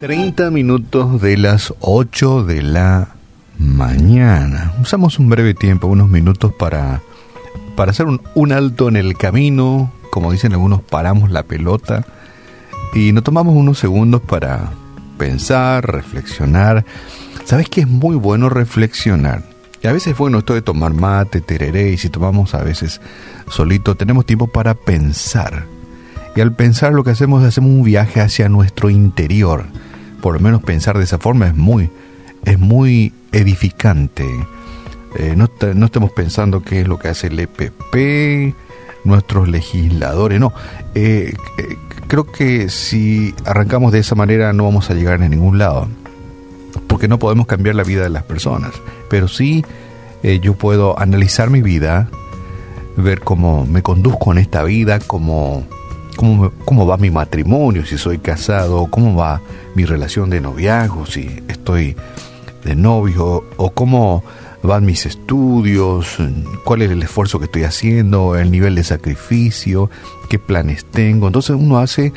30 0.00 0.52
minutos 0.52 1.20
de 1.20 1.36
las 1.36 1.74
8 1.80 2.44
de 2.44 2.62
la 2.62 3.16
mañana. 3.58 4.72
Usamos 4.80 5.18
un 5.18 5.28
breve 5.28 5.54
tiempo, 5.54 5.88
unos 5.88 6.08
minutos 6.08 6.52
para, 6.56 7.00
para 7.74 7.90
hacer 7.90 8.06
un, 8.06 8.22
un, 8.36 8.52
alto 8.52 8.88
en 8.88 8.94
el 8.94 9.16
camino. 9.18 9.92
Como 10.12 10.30
dicen 10.30 10.52
algunos, 10.52 10.82
paramos 10.82 11.32
la 11.32 11.42
pelota 11.42 12.06
y 12.94 13.10
nos 13.10 13.24
tomamos 13.24 13.56
unos 13.56 13.80
segundos 13.80 14.22
para 14.22 14.70
pensar, 15.18 15.84
reflexionar. 15.84 16.84
¿Sabes 17.44 17.68
que 17.68 17.80
es 17.80 17.88
muy 17.88 18.14
bueno 18.14 18.50
reflexionar? 18.50 19.42
Y 19.82 19.88
a 19.88 19.92
veces, 19.92 20.16
bueno, 20.16 20.38
esto 20.38 20.54
de 20.54 20.62
tomar 20.62 20.94
mate, 20.94 21.40
tereré, 21.40 21.90
y 21.90 21.98
si 21.98 22.08
tomamos 22.08 22.54
a 22.54 22.62
veces 22.62 23.00
solito, 23.48 23.96
tenemos 23.96 24.26
tiempo 24.26 24.46
para 24.46 24.74
pensar. 24.74 25.64
Y 26.36 26.40
al 26.40 26.54
pensar 26.54 26.92
lo 26.92 27.02
que 27.02 27.10
hacemos 27.10 27.42
es 27.42 27.48
hacemos 27.48 27.72
un 27.72 27.82
viaje 27.82 28.20
hacia 28.20 28.48
nuestro 28.48 28.90
interior 28.90 29.64
por 30.20 30.34
lo 30.34 30.40
menos 30.40 30.62
pensar 30.62 30.98
de 30.98 31.04
esa 31.04 31.18
forma 31.18 31.46
es 31.46 31.54
muy, 31.54 31.90
es 32.44 32.58
muy 32.58 33.12
edificante. 33.32 34.24
Eh, 35.16 35.34
no, 35.36 35.48
no, 35.74 35.86
estemos 35.86 36.12
pensando 36.12 36.62
qué 36.62 36.82
es 36.82 36.88
lo 36.88 36.98
que 36.98 37.08
hace 37.08 37.28
el 37.28 37.40
EPP, 37.40 38.54
nuestros 39.04 39.48
legisladores, 39.48 40.38
no. 40.38 40.52
Eh, 40.94 41.34
eh, 41.58 41.76
creo 42.06 42.24
que 42.30 42.68
si 42.68 43.34
arrancamos 43.44 43.92
de 43.92 44.00
esa 44.00 44.14
manera 44.14 44.52
no 44.52 44.64
vamos 44.64 44.90
a 44.90 44.94
llegar 44.94 45.22
a 45.22 45.28
ningún 45.28 45.58
lado, 45.58 45.88
porque 46.86 47.08
no 47.08 47.18
podemos 47.18 47.46
cambiar 47.46 47.74
la 47.74 47.84
vida 47.84 48.02
de 48.02 48.10
las 48.10 48.22
personas, 48.24 48.72
pero 49.08 49.28
sí 49.28 49.64
yo 50.42 50.54
puedo 50.54 50.98
analizar 50.98 51.48
mi 51.48 51.62
vida, 51.62 52.10
ver 52.96 53.20
cómo 53.20 53.64
me 53.66 53.82
conduzco 53.82 54.32
en 54.32 54.38
esta 54.38 54.64
vida, 54.64 54.98
cómo 54.98 55.64
cómo, 56.18 56.50
cómo 56.64 56.84
va 56.84 56.96
mi 56.96 57.10
matrimonio, 57.10 57.86
si 57.86 57.96
soy 57.96 58.18
casado, 58.18 58.88
cómo 58.90 59.14
va 59.14 59.40
mi 59.76 59.84
relación 59.84 60.30
de 60.30 60.40
noviazgo, 60.40 61.06
si 61.06 61.30
estoy 61.46 61.94
de 62.64 62.74
novio, 62.74 63.44
o 63.56 63.70
cómo 63.70 64.24
van 64.64 64.84
mis 64.84 65.06
estudios, 65.06 66.16
cuál 66.64 66.82
es 66.82 66.90
el 66.90 67.04
esfuerzo 67.04 67.38
que 67.38 67.44
estoy 67.44 67.62
haciendo, 67.62 68.34
el 68.36 68.50
nivel 68.50 68.74
de 68.74 68.82
sacrificio, 68.82 69.90
qué 70.28 70.40
planes 70.40 70.84
tengo. 70.86 71.28
Entonces 71.28 71.54
uno 71.54 71.78
hace 71.78 72.12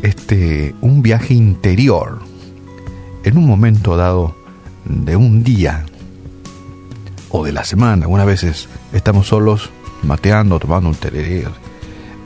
este 0.00 0.74
un 0.80 1.02
viaje 1.02 1.34
interior 1.34 2.20
en 3.24 3.36
un 3.36 3.46
momento 3.46 3.98
dado 3.98 4.34
de 4.86 5.16
un 5.16 5.44
día 5.44 5.84
o 7.28 7.44
de 7.44 7.52
la 7.52 7.64
semana. 7.64 8.04
Algunas 8.04 8.26
veces 8.26 8.68
estamos 8.94 9.28
solos 9.28 9.68
mateando, 10.02 10.58
tomando 10.58 10.88
un 10.88 10.94
tereré, 10.94 11.44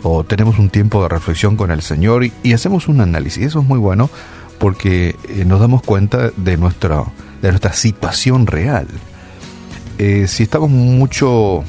o 0.03 0.25
tenemos 0.25 0.59
un 0.59 0.71
tiempo 0.71 1.03
de 1.03 1.09
reflexión 1.09 1.57
con 1.57 1.71
el 1.71 1.83
Señor 1.83 2.25
y, 2.25 2.53
hacemos 2.53 2.89
un 2.89 3.01
análisis. 3.01 3.45
Eso 3.45 3.61
es 3.61 3.67
muy 3.67 3.79
bueno 3.79 4.11
porque 4.59 5.17
eh, 5.29 5.45
nos 5.45 5.61
damos 5.61 5.83
cuenta 5.83 6.31
de 6.37 6.57
nuestra, 6.57 7.05
de 7.43 7.49
nuestra 7.49 7.73
situación 7.73 8.47
real. 8.47 8.87
Eh, 9.99 10.27
si 10.29 10.45
estamos 10.45 10.71
mucho 10.71 11.65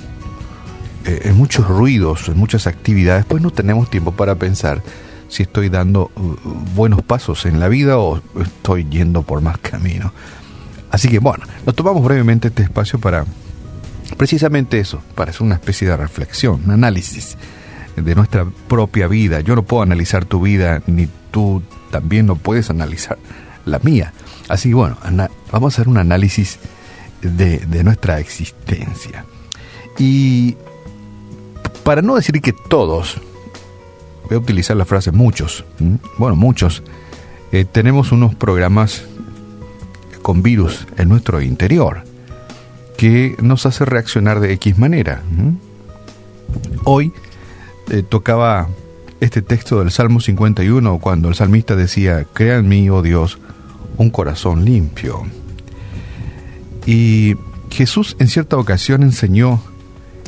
eh, 1.06 1.22
en 1.26 1.38
muchos 1.38 1.68
ruidos, 1.68 2.30
en 2.30 2.38
muchas 2.38 2.68
actividades, 2.68 3.26
pues 3.26 3.42
no 3.42 3.52
tenemos 3.52 3.90
tiempo 3.90 4.12
para 4.12 4.36
pensar 4.36 4.82
si 5.28 5.44
estoy 5.44 5.70
dando 5.70 6.12
uh, 6.16 6.76
buenos 6.76 7.04
pasos 7.04 7.46
en 7.46 7.60
la 7.60 7.68
vida 7.68 8.00
o 8.00 8.22
estoy 8.42 8.88
yendo 8.90 9.22
por 9.24 9.42
más 9.42 9.58
camino. 9.60 10.12
Así 10.92 11.08
que 11.08 11.20
bueno, 11.20 11.46
nos 11.66 11.76
tomamos 11.76 12.04
brevemente 12.04 12.48
este 12.48 12.64
espacio 12.64 13.00
para 13.00 13.26
precisamente 14.18 14.80
eso, 14.80 15.02
para 15.14 15.30
hacer 15.30 15.44
una 15.44 15.56
especie 15.56 15.88
de 15.88 15.96
reflexión, 15.96 16.64
un 16.66 16.72
análisis 16.72 17.38
de 18.02 18.16
nuestra 18.16 18.46
propia 18.68 19.08
vida. 19.08 19.42
Yo 19.42 19.56
no 19.56 19.64
puedo 19.64 19.84
analizar 19.84 20.26
tu 20.26 20.42
vida, 20.42 20.82
ni 20.88 21.08
tú 21.32 21.62
también 21.92 22.26
no 22.26 22.36
puedes 22.36 22.70
analizar 22.70 23.18
la 23.66 23.80
mía. 23.80 24.14
Así 24.48 24.70
que 24.70 24.76
bueno, 24.76 24.98
vamos 25.52 25.74
a 25.74 25.76
hacer 25.76 25.88
un 25.88 25.98
análisis 25.98 26.60
de, 27.22 27.60
de 27.60 27.84
nuestra 27.84 28.20
existencia. 28.20 29.26
Y 29.98 30.56
para 31.84 32.02
no 32.02 32.16
decir 32.16 32.42
que 32.42 32.54
todos, 32.54 33.18
voy 34.26 34.36
a 34.36 34.40
utilizar 34.40 34.78
la 34.78 34.86
frase 34.86 35.12
muchos, 35.12 35.66
bueno, 36.18 36.36
muchos, 36.36 36.84
eh, 37.52 37.66
tenemos 37.66 38.12
unos 38.12 38.36
programas 38.36 39.04
con 40.22 40.44
virus 40.44 40.86
en 40.98 41.10
nuestro 41.10 41.42
interior 41.42 42.04
que 42.96 43.36
nos 43.42 43.66
hace 43.66 43.86
reaccionar 43.86 44.40
de 44.40 44.54
X 44.54 44.78
manera. 44.78 45.24
Hoy 46.84 47.12
eh, 47.90 48.04
tocaba 48.08 48.68
este 49.20 49.42
texto 49.42 49.80
del 49.80 49.92
Salmo 49.92 50.22
51 50.22 51.00
cuando 51.00 51.30
el 51.30 51.36
salmista 51.36 51.76
decía, 51.76 52.26
crea 52.34 52.58
en 52.58 52.68
mí, 52.68 52.90
oh 52.90 53.02
Dios, 53.02 53.40
un 53.98 54.10
corazón 54.10 54.66
limpio. 54.66 55.24
Y 56.86 57.36
Jesús 57.70 58.16
en 58.20 58.28
cierta 58.28 58.58
ocasión 58.58 59.04
enseñó, 59.04 59.62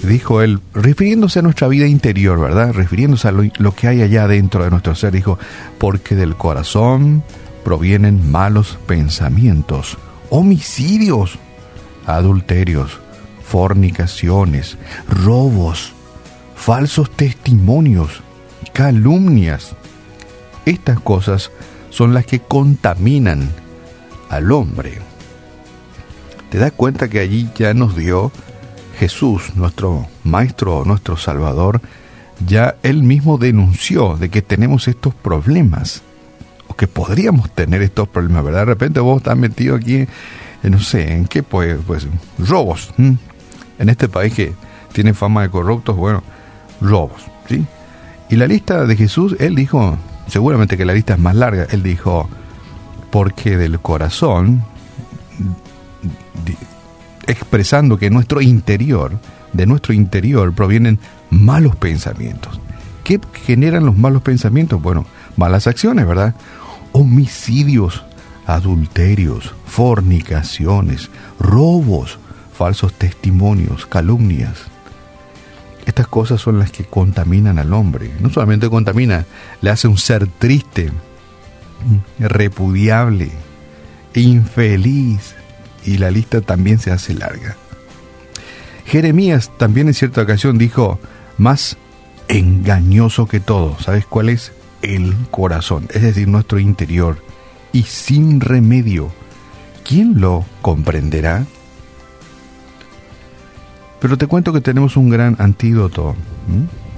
dijo 0.04 0.42
él, 0.42 0.60
refiriéndose 0.74 1.40
a 1.40 1.42
nuestra 1.42 1.68
vida 1.68 1.88
interior, 1.88 2.40
¿verdad? 2.40 2.74
Refiriéndose 2.74 3.28
a 3.28 3.32
lo, 3.32 3.44
lo 3.58 3.74
que 3.74 3.88
hay 3.88 4.02
allá 4.02 4.28
dentro 4.28 4.64
de 4.64 4.70
nuestro 4.70 4.94
ser, 4.96 5.14
dijo, 5.14 5.40
porque 5.78 6.16
del 6.16 6.36
corazón 6.36 7.24
provienen 7.64 8.30
malos 8.30 8.78
pensamientos, 8.88 9.98
homicidios, 10.30 11.38
adulterios, 12.06 13.00
fornicaciones, 13.44 14.78
robos, 15.10 15.94
falsos 16.62 17.10
testimonios, 17.10 18.22
calumnias. 18.72 19.76
Estas 20.66 21.00
cosas 21.00 21.50
son 21.90 22.14
las 22.14 22.28
que 22.28 22.40
contaminan 22.40 23.50
al 24.30 24.52
hombre. 24.52 25.00
¿Te 26.52 26.60
das 26.60 26.72
cuenta 26.72 27.10
que 27.10 27.20
allí 27.20 27.50
ya 27.56 27.74
nos 27.74 27.96
dio 27.96 28.32
Jesús, 29.00 29.56
nuestro 29.56 30.08
Maestro, 30.24 30.84
nuestro 30.86 31.18
Salvador, 31.18 31.82
ya 32.46 32.76
él 32.84 33.02
mismo 33.02 33.40
denunció 33.40 34.16
de 34.16 34.30
que 34.30 34.44
tenemos 34.44 34.88
estos 34.88 35.16
problemas, 35.16 36.04
o 36.68 36.76
que 36.76 36.88
podríamos 36.88 37.50
tener 37.50 37.82
estos 37.82 38.08
problemas, 38.08 38.44
¿verdad? 38.44 38.60
De 38.60 38.66
repente 38.66 39.00
vos 39.00 39.18
estás 39.18 39.36
metido 39.36 39.76
aquí, 39.76 40.06
no 40.62 40.80
sé, 40.80 41.12
¿en 41.12 41.26
qué? 41.26 41.42
Pues, 41.42 41.80
pues 41.88 42.08
robos. 42.38 42.94
En 43.00 43.90
este 43.90 44.08
país 44.08 44.36
que 44.36 44.54
tiene 44.94 45.16
fama 45.16 45.42
de 45.42 45.50
corruptos, 45.50 45.96
bueno, 45.96 46.22
robos. 46.82 47.22
¿sí? 47.48 47.66
Y 48.30 48.36
la 48.36 48.48
lista 48.48 48.86
de 48.86 48.96
Jesús, 48.96 49.36
él 49.40 49.56
dijo, 49.56 49.98
seguramente 50.28 50.78
que 50.78 50.86
la 50.86 50.94
lista 50.94 51.14
es 51.14 51.20
más 51.20 51.36
larga, 51.36 51.68
él 51.70 51.84
dijo, 51.84 52.30
porque 53.10 53.58
del 53.58 53.80
corazón, 53.80 54.64
expresando 57.28 57.98
que 57.98 58.10
nuestro 58.10 58.42
interior, 58.42 59.20
de 59.54 59.66
nuestro 59.66 59.94
interior 59.94 60.54
provienen 60.54 61.00
malos 61.30 61.76
pensamientos. 61.76 62.60
¿Qué 63.04 63.20
generan 63.46 63.86
los 63.86 63.98
malos 63.98 64.22
pensamientos? 64.22 64.82
Bueno, 64.82 65.06
malas 65.36 65.68
acciones, 65.68 66.08
¿verdad? 66.08 66.36
Homicidios, 66.94 68.04
adulterios, 68.46 69.54
fornicaciones, 69.66 71.10
robos, 71.40 72.20
falsos 72.54 72.94
testimonios, 72.94 73.86
calumnias, 73.86 74.66
estas 75.86 76.08
cosas 76.08 76.42
son 76.42 76.60
las 76.60 76.72
que 76.72 76.86
contaminan 76.86 77.60
al 77.60 77.74
hombre. 77.74 78.12
No 78.20 78.30
solamente 78.30 78.70
contamina, 78.70 79.26
le 79.62 79.70
hace 79.70 79.88
un 79.88 79.98
ser 79.98 80.28
triste, 80.28 80.92
repudiable, 82.20 83.32
infeliz, 84.14 85.36
y 85.84 85.98
la 85.98 86.12
lista 86.12 86.42
también 86.42 86.80
se 86.80 86.92
hace 86.92 87.14
larga. 87.14 87.56
Jeremías 88.86 89.52
también 89.58 89.88
en 89.88 89.94
cierta 89.94 90.22
ocasión 90.22 90.58
dijo, 90.58 91.00
más 91.38 91.78
engañoso 92.28 93.28
que 93.28 93.40
todo, 93.40 93.78
¿sabes 93.80 94.06
cuál 94.06 94.30
es? 94.30 94.52
El 94.82 95.16
corazón, 95.32 95.88
es 95.94 96.02
decir, 96.02 96.28
nuestro 96.28 96.60
interior, 96.60 97.18
y 97.72 97.84
sin 97.84 98.42
remedio. 98.42 99.12
¿Quién 99.84 100.20
lo 100.20 100.46
comprenderá? 100.62 101.46
Pero 104.02 104.18
te 104.18 104.26
cuento 104.26 104.52
que 104.52 104.62
tenemos 104.62 104.98
un 104.98 105.10
gran 105.10 105.36
antídoto. 105.40 106.16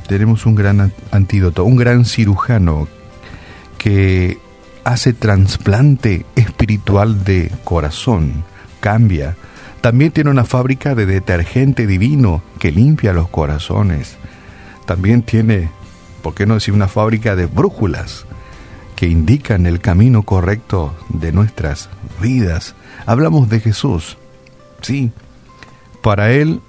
Tenemos 0.07 0.45
un 0.45 0.55
gran 0.55 0.93
antídoto, 1.11 1.65
un 1.65 1.75
gran 1.75 2.05
cirujano 2.05 2.87
que 3.77 4.37
hace 4.85 5.11
trasplante 5.11 6.25
espiritual 6.35 7.25
de 7.25 7.51
corazón, 7.65 8.45
cambia. 8.79 9.35
También 9.81 10.11
tiene 10.11 10.29
una 10.29 10.45
fábrica 10.45 10.95
de 10.95 11.05
detergente 11.05 11.87
divino 11.87 12.41
que 12.57 12.71
limpia 12.71 13.11
los 13.11 13.27
corazones. 13.27 14.15
También 14.85 15.23
tiene, 15.23 15.69
¿por 16.21 16.33
qué 16.33 16.45
no 16.45 16.53
decir 16.53 16.73
una 16.73 16.87
fábrica 16.87 17.35
de 17.35 17.47
brújulas 17.47 18.25
que 18.95 19.07
indican 19.07 19.65
el 19.65 19.81
camino 19.81 20.23
correcto 20.23 20.95
de 21.09 21.33
nuestras 21.33 21.89
vidas? 22.21 22.75
Hablamos 23.05 23.49
de 23.49 23.59
Jesús. 23.59 24.17
Sí, 24.81 25.11
para 26.01 26.31
Él 26.31 26.61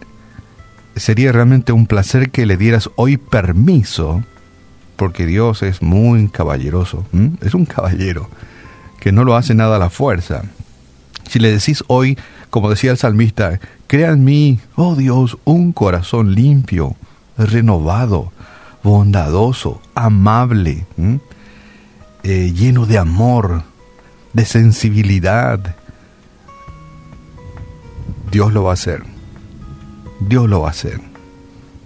sería 0.96 1.32
realmente 1.32 1.72
un 1.72 1.86
placer 1.86 2.30
que 2.30 2.46
le 2.46 2.56
dieras 2.56 2.90
hoy 2.96 3.16
permiso, 3.16 4.22
porque 4.96 5.26
Dios 5.26 5.62
es 5.62 5.82
muy 5.82 6.28
caballeroso, 6.28 7.04
es 7.40 7.54
un 7.54 7.66
caballero 7.66 8.28
que 9.00 9.12
no 9.12 9.24
lo 9.24 9.36
hace 9.36 9.54
nada 9.54 9.76
a 9.76 9.78
la 9.78 9.90
fuerza. 9.90 10.42
Si 11.28 11.38
le 11.38 11.50
decís 11.50 11.84
hoy, 11.88 12.18
como 12.50 12.70
decía 12.70 12.90
el 12.90 12.98
salmista, 12.98 13.60
crea 13.86 14.10
en 14.10 14.24
mí, 14.24 14.60
oh 14.76 14.94
Dios, 14.94 15.38
un 15.44 15.72
corazón 15.72 16.34
limpio, 16.34 16.96
renovado, 17.36 18.32
bondadoso, 18.82 19.80
amable, 19.94 20.86
eh, 22.22 22.52
lleno 22.54 22.86
de 22.86 22.98
amor, 22.98 23.62
de 24.32 24.44
sensibilidad. 24.44 25.76
Dios 28.30 28.52
lo 28.52 28.64
va 28.64 28.70
a 28.70 28.74
hacer. 28.74 29.13
Dios 30.28 30.48
lo 30.48 30.62
va 30.62 30.68
a 30.68 30.70
hacer. 30.70 31.00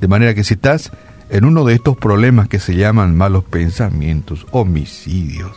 De 0.01 0.09
manera 0.09 0.35
que 0.35 0.45
si 0.45 0.55
estás 0.55 0.91
en 1.31 1.45
uno 1.45 1.65
de 1.65 1.75
estos 1.75 1.97
problemas 1.97 2.49
que 2.49 2.59
se 2.59 2.75
llaman 2.75 3.17
malos 3.17 3.45
pensamientos, 3.45 4.47
homicidios, 4.51 5.53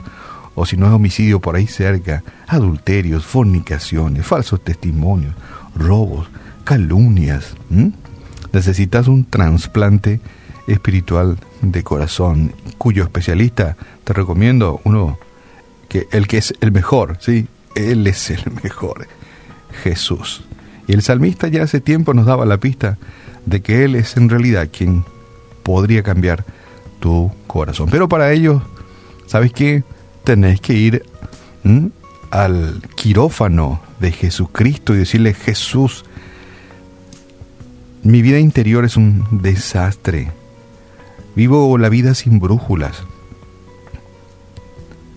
o 0.55 0.65
si 0.65 0.77
no 0.77 0.87
es 0.87 0.91
homicidio 0.91 1.39
por 1.39 1.55
ahí 1.55 1.67
cerca, 1.67 2.23
adulterios, 2.47 3.25
fornicaciones, 3.25 4.25
falsos 4.25 4.61
testimonios, 4.63 5.33
robos, 5.75 6.27
calumnias, 6.63 7.55
necesitas 8.51 9.07
un 9.07 9.25
trasplante 9.25 10.19
espiritual 10.67 11.37
de 11.61 11.83
corazón, 11.83 12.53
cuyo 12.77 13.03
especialista 13.03 13.77
te 14.03 14.13
recomiendo 14.13 14.81
uno 14.83 15.17
que 15.87 16.07
el 16.11 16.27
que 16.27 16.37
es 16.37 16.53
el 16.61 16.71
mejor, 16.71 17.17
sí, 17.19 17.47
él 17.75 18.05
es 18.07 18.29
el 18.29 18.43
mejor, 18.63 19.07
Jesús. 19.83 20.43
El 20.93 21.01
salmista 21.01 21.47
ya 21.47 21.63
hace 21.63 21.79
tiempo 21.79 22.13
nos 22.13 22.25
daba 22.25 22.45
la 22.45 22.57
pista 22.57 22.97
de 23.45 23.61
que 23.61 23.85
él 23.85 23.95
es 23.95 24.17
en 24.17 24.27
realidad 24.27 24.67
quien 24.75 25.05
podría 25.63 26.03
cambiar 26.03 26.43
tu 26.99 27.31
corazón. 27.47 27.87
Pero 27.89 28.09
para 28.09 28.33
ello, 28.33 28.61
¿sabes 29.25 29.53
qué? 29.53 29.85
Tenés 30.25 30.59
que 30.59 30.73
ir 30.73 31.05
al 32.29 32.81
quirófano 32.95 33.81
de 34.01 34.11
Jesucristo 34.11 34.93
y 34.93 34.97
decirle, 34.97 35.33
Jesús, 35.33 36.03
mi 38.03 38.21
vida 38.21 38.39
interior 38.39 38.83
es 38.83 38.97
un 38.97 39.25
desastre. 39.31 40.29
Vivo 41.37 41.77
la 41.77 41.87
vida 41.87 42.15
sin 42.15 42.39
brújulas. 42.39 43.03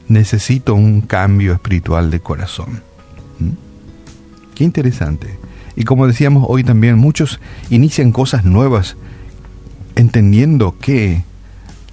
Necesito 0.07 0.77
un 0.77 1.01
cambio 1.01 1.53
espiritual 1.53 2.13
de 2.13 2.21
corazón. 2.21 2.81
Qué 4.55 4.63
interesante. 4.63 5.37
Y 5.77 5.85
como 5.85 6.07
decíamos 6.07 6.45
hoy 6.49 6.65
también, 6.65 6.99
muchos 6.99 7.41
inician 7.71 8.13
cosas 8.13 8.45
nuevas 8.45 8.97
entendiendo 9.97 10.77
que 10.81 11.25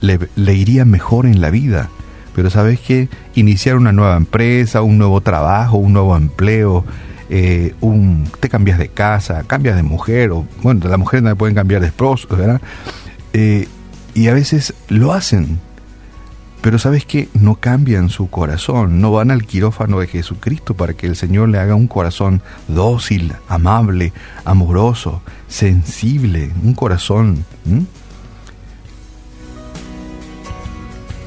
le, 0.01 0.54
iría 0.54 0.86
mejor 0.86 1.25
en 1.25 1.42
la 1.42 1.50
vida. 1.50 1.89
Pero 2.36 2.50
sabes 2.50 2.80
que 2.80 3.10
iniciar 3.36 3.75
una 3.75 3.92
nueva 3.92 4.16
empresa, 4.16 4.81
un 4.81 4.98
nuevo 4.98 5.22
trabajo, 5.22 5.78
un 5.78 5.94
nuevo 5.94 6.16
empleo, 6.16 6.86
eh, 7.30 7.75
un, 7.81 8.25
te 8.39 8.50
cambias 8.50 8.78
de 8.78 8.89
casa, 8.89 9.44
cambias 9.48 9.75
de 9.75 9.83
mujer, 9.83 10.31
o 10.31 10.45
bueno, 10.62 10.88
la 10.88 10.98
mujer 10.98 11.24
no 11.24 11.36
pueden 11.36 11.56
cambiar 11.56 11.81
de 11.81 11.88
esposo, 11.88 12.28
¿verdad? 12.36 12.62
Eh, 13.33 13.68
y 14.13 14.28
a 14.28 14.33
veces 14.33 14.74
lo 14.88 15.13
hacen, 15.13 15.60
pero 16.62 16.78
sabes 16.78 17.06
que 17.06 17.28
no 17.34 17.56
cambian 17.56 18.10
su 18.10 18.30
corazón, 18.30 19.02
no 19.02 19.12
van 19.12 19.31
al 19.31 19.46
quirófano 19.46 20.00
de 20.00 20.08
Jesucristo 20.08 20.75
para 20.75 20.94
que 20.94 21.08
el 21.08 21.16
Señor 21.16 21.50
le 21.50 21.58
haga 21.58 21.74
un 21.74 21.88
corazón 21.88 22.44
dócil, 22.68 23.34
amable, 23.48 24.13
amoroso, 24.46 25.24
sensible, 25.48 26.52
un 26.63 26.75
corazón 26.75 27.46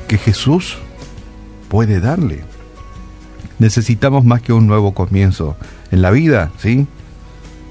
que 0.07 0.19
Jesús 0.19 0.79
puede 1.69 1.99
darle. 1.99 2.45
Necesitamos 3.59 4.25
más 4.25 4.41
que 4.41 4.53
un 4.53 4.69
nuevo 4.69 4.95
comienzo 4.95 5.57
en 5.91 6.03
la 6.03 6.13
vida, 6.13 6.53
¿sí? 6.59 6.87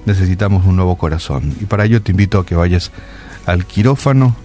Necesitamos 0.05 0.65
un 0.65 0.75
nuevo 0.75 0.97
corazón. 0.97 1.55
Y 1.61 1.65
para 1.65 1.85
ello 1.85 2.01
te 2.01 2.11
invito 2.11 2.39
a 2.39 2.45
que 2.45 2.55
vayas 2.55 2.91
al 3.45 3.65
quirófano 3.65 4.35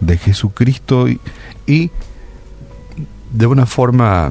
de 0.00 0.18
Jesucristo 0.18 1.06
y 1.66 1.90
de 3.34 3.46
una 3.48 3.66
forma 3.66 4.30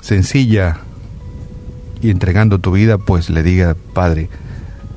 sencilla 0.00 0.78
y 2.02 2.10
entregando 2.10 2.58
tu 2.58 2.72
vida, 2.72 2.98
pues 2.98 3.30
le 3.30 3.42
diga, 3.42 3.76
Padre, 3.94 4.28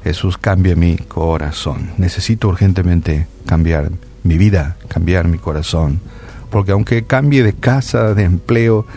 Jesús, 0.04 0.38
cambia 0.38 0.76
mi 0.76 0.98
corazón. 0.98 1.92
Necesito 1.98 2.48
urgentemente 2.48 3.28
cambiar 3.46 3.92
mi 4.24 4.38
vida, 4.38 4.78
cambiar 4.88 5.28
mi 5.28 5.38
corazón. 5.38 6.02
Porque 6.50 6.72
aunque 6.72 7.06
cambie 7.06 7.44
de 7.44 7.54
casa, 7.54 8.16
de 8.16 8.24
empleo, 8.24 8.88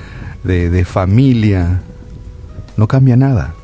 de, 0.44 0.70
de 0.70 0.84
familia, 0.86 1.82
no 2.78 2.88
cambia 2.88 3.16
nada. 3.16 3.54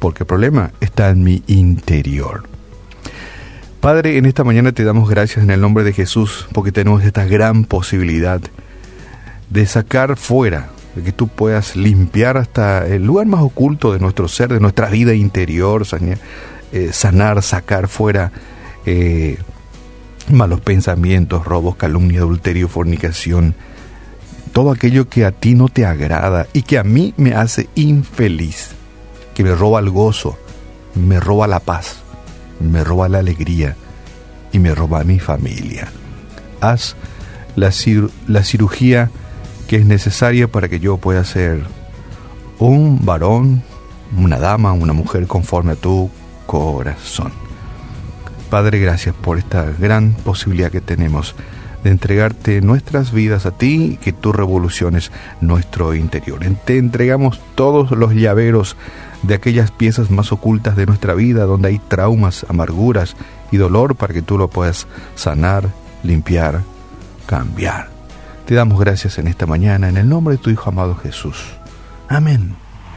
Porque 0.00 0.24
el 0.24 0.26
problema 0.26 0.72
está 0.80 1.08
en 1.08 1.24
mi 1.24 1.42
interior. 1.46 2.42
Padre, 3.80 4.18
en 4.18 4.26
esta 4.26 4.44
mañana 4.44 4.72
te 4.72 4.84
damos 4.84 5.08
gracias 5.08 5.44
en 5.44 5.50
el 5.50 5.62
nombre 5.62 5.82
de 5.82 5.94
Jesús 5.94 6.46
porque 6.52 6.72
tenemos 6.72 7.02
esta 7.04 7.24
gran 7.24 7.64
posibilidad 7.64 8.42
de 9.50 9.66
sacar 9.66 10.16
fuera, 10.16 10.70
de 10.94 11.02
que 11.02 11.12
tú 11.12 11.28
puedas 11.28 11.76
limpiar 11.76 12.36
hasta 12.36 12.86
el 12.86 13.04
lugar 13.04 13.26
más 13.26 13.42
oculto 13.42 13.92
de 13.92 13.98
nuestro 13.98 14.28
ser, 14.28 14.52
de 14.52 14.60
nuestra 14.60 14.88
vida 14.88 15.14
interior, 15.14 15.84
eh, 16.72 16.90
sanar, 16.92 17.42
sacar 17.42 17.88
fuera 17.88 18.32
eh, 18.84 19.38
malos 20.30 20.60
pensamientos, 20.60 21.44
robos, 21.44 21.76
calumnia, 21.76 22.20
adulterio, 22.20 22.68
fornicación, 22.68 23.54
todo 24.52 24.70
aquello 24.70 25.08
que 25.08 25.24
a 25.24 25.32
ti 25.32 25.54
no 25.54 25.68
te 25.68 25.86
agrada 25.86 26.46
y 26.52 26.62
que 26.62 26.78
a 26.78 26.84
mí 26.84 27.14
me 27.16 27.34
hace 27.34 27.68
infeliz, 27.74 28.70
que 29.34 29.44
me 29.44 29.54
roba 29.54 29.80
el 29.80 29.90
gozo, 29.90 30.38
me 30.94 31.20
roba 31.20 31.46
la 31.46 31.60
paz, 31.60 31.98
me 32.60 32.82
roba 32.84 33.08
la 33.08 33.18
alegría 33.18 33.76
y 34.52 34.58
me 34.58 34.74
roba 34.74 35.04
mi 35.04 35.18
familia. 35.18 35.88
Haz 36.60 36.96
la, 37.56 37.70
la 38.26 38.42
cirugía 38.42 39.10
que 39.68 39.76
es 39.76 39.86
necesaria 39.86 40.48
para 40.48 40.68
que 40.68 40.80
yo 40.80 40.96
pueda 40.96 41.22
ser 41.24 41.62
un 42.58 43.04
varón, 43.04 43.62
una 44.16 44.38
dama, 44.38 44.72
una 44.72 44.94
mujer 44.94 45.26
conforme 45.26 45.72
a 45.72 45.76
tu 45.76 46.10
corazón. 46.46 47.30
Padre, 48.50 48.80
gracias 48.80 49.14
por 49.14 49.38
esta 49.38 49.70
gran 49.78 50.14
posibilidad 50.14 50.72
que 50.72 50.80
tenemos 50.80 51.36
de 51.84 51.90
entregarte 51.90 52.62
nuestras 52.62 53.12
vidas 53.12 53.44
a 53.44 53.50
ti 53.50 53.92
y 53.92 53.96
que 53.98 54.12
tú 54.12 54.32
revoluciones 54.32 55.12
nuestro 55.42 55.94
interior. 55.94 56.40
Te 56.64 56.78
entregamos 56.78 57.40
todos 57.54 57.90
los 57.90 58.14
llaveros 58.14 58.74
de 59.22 59.34
aquellas 59.34 59.70
piezas 59.70 60.10
más 60.10 60.32
ocultas 60.32 60.76
de 60.76 60.86
nuestra 60.86 61.12
vida 61.12 61.44
donde 61.44 61.68
hay 61.68 61.78
traumas, 61.78 62.46
amarguras 62.48 63.16
y 63.52 63.58
dolor 63.58 63.96
para 63.96 64.14
que 64.14 64.22
tú 64.22 64.38
lo 64.38 64.48
puedas 64.48 64.86
sanar, 65.14 65.68
limpiar, 66.02 66.62
cambiar. 67.26 67.97
Te 68.48 68.54
damos 68.54 68.80
gracias 68.80 69.18
en 69.18 69.28
esta 69.28 69.44
mañana 69.44 69.90
en 69.90 69.98
el 69.98 70.08
nombre 70.08 70.36
de 70.36 70.42
tu 70.42 70.48
Hijo 70.48 70.70
amado 70.70 70.94
Jesús. 70.94 71.36
Amén. 72.08 72.56